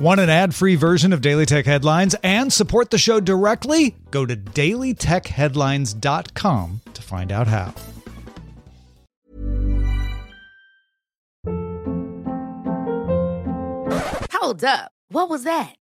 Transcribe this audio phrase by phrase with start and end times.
[0.00, 3.96] Want an ad free version of Daily Tech Headlines and support the show directly?
[4.10, 7.74] Go to dailytechheadlines.com to find out how.
[14.32, 14.90] Hold up.
[15.10, 15.74] What was that?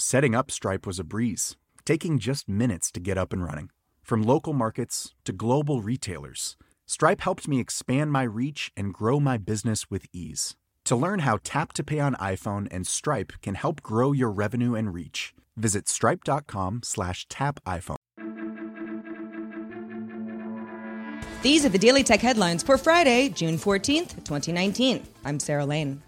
[0.00, 3.68] Setting up Stripe was a breeze, taking just minutes to get up and running.
[4.00, 9.38] From local markets to global retailers, Stripe helped me expand my reach and grow my
[9.38, 10.54] business with ease.
[10.84, 14.76] To learn how Tap to Pay on iPhone and Stripe can help grow your revenue
[14.76, 17.96] and reach, visit stripe.com slash tap iPhone.
[21.42, 25.04] These are the Daily Tech headlines for Friday, June 14th, 2019.
[25.24, 26.02] I'm Sarah Lane.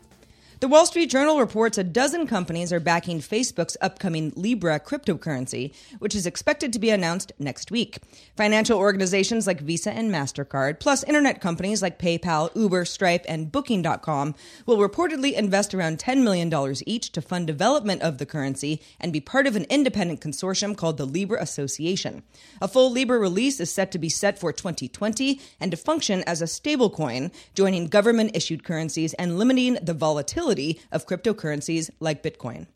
[0.61, 6.15] The Wall Street Journal reports a dozen companies are backing Facebook's upcoming Libra cryptocurrency, which
[6.15, 7.97] is expected to be announced next week.
[8.37, 14.35] Financial organizations like Visa and MasterCard, plus internet companies like PayPal, Uber, Stripe, and Booking.com
[14.67, 16.53] will reportedly invest around $10 million
[16.85, 20.99] each to fund development of the currency and be part of an independent consortium called
[20.99, 22.23] the Libra Association.
[22.61, 26.43] A full Libra release is set to be set for 2020 and to function as
[26.43, 30.50] a stablecoin, joining government issued currencies and limiting the volatility
[30.93, 32.67] of cryptocurrencies like Bitcoin.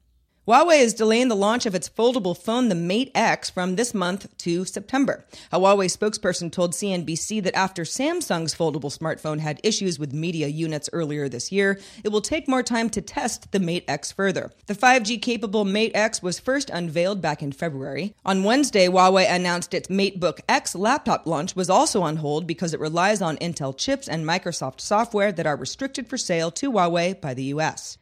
[0.46, 4.28] Huawei is delaying the launch of its foldable phone, the Mate X, from this month
[4.36, 5.24] to September.
[5.50, 10.90] A Huawei spokesperson told CNBC that after Samsung's foldable smartphone had issues with media units
[10.92, 14.52] earlier this year, it will take more time to test the Mate X further.
[14.66, 18.14] The 5G capable Mate X was first unveiled back in February.
[18.26, 22.80] On Wednesday, Huawei announced its MateBook X laptop launch was also on hold because it
[22.80, 27.32] relies on Intel chips and Microsoft software that are restricted for sale to Huawei by
[27.32, 27.96] the US.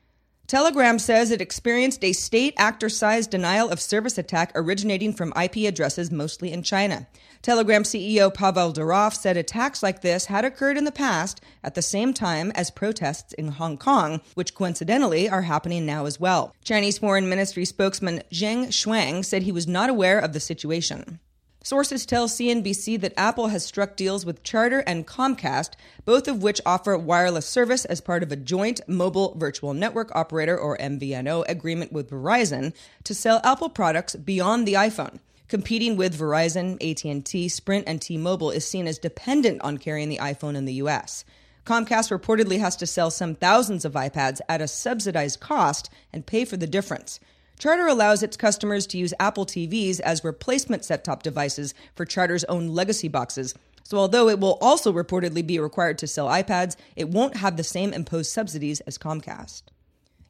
[0.53, 5.67] Telegram says it experienced a state actor sized denial of service attack originating from IP
[5.67, 7.07] addresses mostly in China.
[7.41, 11.81] Telegram CEO Pavel Durov said attacks like this had occurred in the past at the
[11.81, 16.55] same time as protests in Hong Kong, which coincidentally are happening now as well.
[16.63, 21.19] Chinese Foreign Ministry spokesman Geng Shuang said he was not aware of the situation.
[21.65, 25.75] Sources tell CNBC that Apple has struck deals with Charter and Comcast,
[26.05, 30.59] both of which offer wireless service as part of a joint mobile virtual network operator
[30.59, 32.75] or MVNO agreement with Verizon
[33.05, 35.21] to sell Apple products beyond the iPhone.
[35.47, 40.57] Competing with Verizon, AT&T, Sprint, and T-Mobile is seen as dependent on carrying the iPhone
[40.57, 41.25] in the US.
[41.65, 46.45] Comcast reportedly has to sell some thousands of iPads at a subsidized cost and pay
[46.45, 47.21] for the difference.
[47.63, 52.43] Charter allows its customers to use Apple TVs as replacement set top devices for Charter's
[52.47, 53.55] own legacy boxes.
[53.85, 57.63] So, although it will also reportedly be required to sell iPads, it won't have the
[57.63, 59.63] same imposed subsidies as Comcast.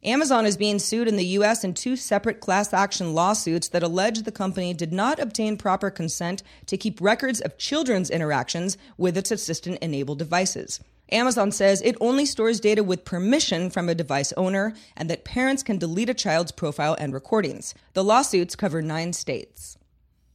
[0.04, 1.64] Amazon is being sued in the U.S.
[1.64, 6.42] in two separate class action lawsuits that allege the company did not obtain proper consent
[6.66, 10.80] to keep records of children's interactions with its assistant enabled devices.
[11.12, 15.62] Amazon says it only stores data with permission from a device owner and that parents
[15.62, 17.74] can delete a child's profile and recordings.
[17.92, 19.76] The lawsuits cover nine states.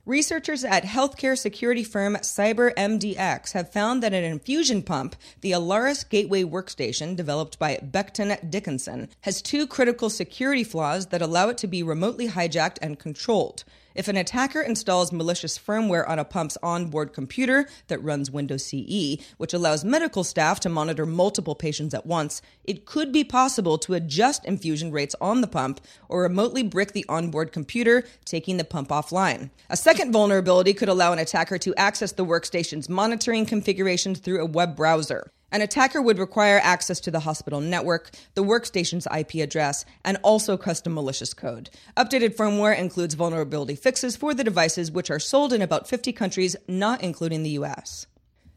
[0.08, 6.44] Researchers at healthcare security firm CyberMDX have found that an infusion pump, the Alaris Gateway
[6.44, 11.84] Workstation developed by Becton Dickinson, has two critical security flaws that allow it to be
[11.84, 13.66] remotely hijacked and controlled.
[13.98, 19.18] If an attacker installs malicious firmware on a pump's onboard computer that runs Windows CE,
[19.38, 23.96] which allows medical staff to monitor multiple patients at once, it could be possible to
[23.96, 28.90] adjust infusion rates on the pump or remotely brick the onboard computer, taking the pump
[28.90, 29.50] offline.
[29.72, 34.46] A second vulnerability could allow an attacker to access the workstation's monitoring configurations through a
[34.46, 35.32] web browser.
[35.50, 40.58] An attacker would require access to the hospital network, the workstation's IP address, and also
[40.58, 41.70] custom malicious code.
[41.96, 46.58] Updated firmware includes vulnerability fixes for the devices, which are sold in about 50 countries,
[46.68, 48.08] not including the US.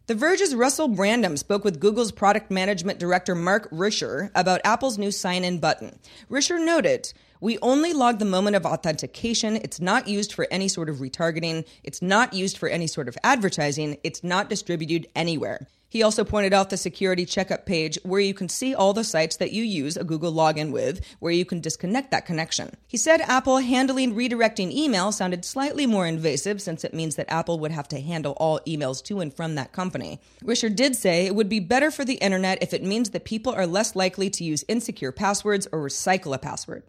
[0.09, 5.13] The Verge's Russell Brandom spoke with Google's product management director Mark Risher about Apple's new
[5.13, 5.97] sign in button.
[6.29, 9.55] Risher noted, We only log the moment of authentication.
[9.55, 11.65] It's not used for any sort of retargeting.
[11.85, 13.99] It's not used for any sort of advertising.
[14.03, 15.69] It's not distributed anywhere.
[15.91, 19.37] He also pointed out the security checkup page where you can see all the sites
[19.39, 22.71] that you use a Google login with, where you can disconnect that connection.
[22.87, 27.59] He said Apple handling redirecting email sounded slightly more invasive since it means that Apple
[27.59, 30.21] would have to handle all emails to and from that company.
[30.45, 33.53] Risher did say it would be better for the internet if it means that people
[33.53, 36.85] are less likely to use insecure passwords or recycle a password.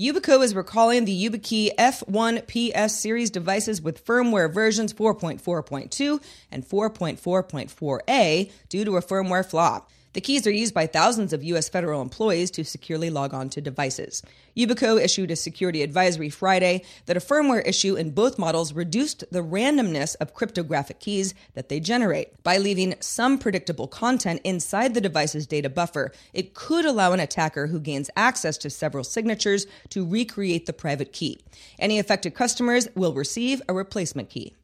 [0.00, 8.84] Yubico is recalling the YubiKey FIPS series devices with firmware versions 4.4.2 and 4.4.4a due
[8.86, 9.84] to a firmware flaw.
[10.12, 11.68] The keys are used by thousands of U.S.
[11.68, 14.24] federal employees to securely log on to devices.
[14.56, 19.44] Yubico issued a security advisory Friday that a firmware issue in both models reduced the
[19.44, 22.42] randomness of cryptographic keys that they generate.
[22.42, 27.68] By leaving some predictable content inside the device's data buffer, it could allow an attacker
[27.68, 31.38] who gains access to several signatures to recreate the private key.
[31.78, 34.54] Any affected customers will receive a replacement key.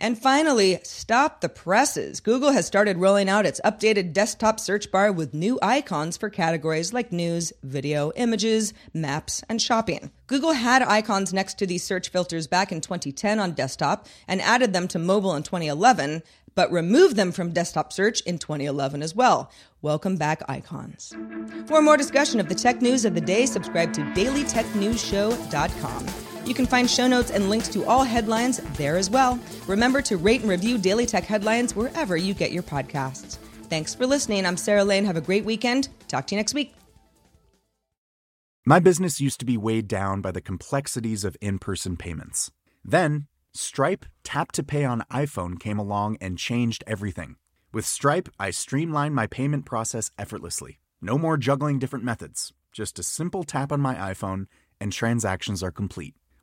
[0.00, 2.18] And finally, stop the presses.
[2.20, 6.92] Google has started rolling out its updated desktop search bar with new icons for categories
[6.92, 10.10] like news, video, images, maps, and shopping.
[10.26, 14.72] Google had icons next to these search filters back in 2010 on desktop and added
[14.72, 16.22] them to mobile in 2011,
[16.54, 19.50] but removed them from desktop search in 2011 as well.
[19.80, 21.14] Welcome back, icons.
[21.66, 26.33] For more discussion of the tech news of the day, subscribe to dailytechnewsshow.com.
[26.46, 29.38] You can find show notes and links to all headlines there as well.
[29.66, 33.38] Remember to rate and review Daily Tech headlines wherever you get your podcasts.
[33.70, 34.44] Thanks for listening.
[34.44, 35.04] I'm Sarah Lane.
[35.04, 35.88] Have a great weekend.
[36.06, 36.74] Talk to you next week.
[38.66, 42.50] My business used to be weighed down by the complexities of in person payments.
[42.84, 47.36] Then, Stripe Tap to Pay on iPhone came along and changed everything.
[47.72, 50.78] With Stripe, I streamlined my payment process effortlessly.
[51.02, 54.46] No more juggling different methods, just a simple tap on my iPhone,
[54.80, 56.14] and transactions are complete.